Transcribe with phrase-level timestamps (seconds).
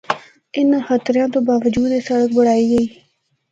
[0.55, 2.85] اِناں خطریاں تو باوجو اے سڑک بنڑائی گئی۔